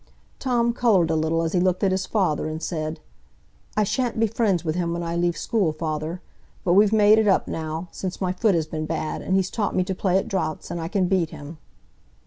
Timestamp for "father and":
2.07-2.63